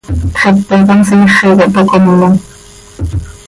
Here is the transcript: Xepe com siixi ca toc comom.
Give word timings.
Xepe 0.41 0.77
com 0.87 1.03
siixi 1.09 1.49
ca 1.59 1.67
toc 1.75 1.93
comom. 1.95 2.33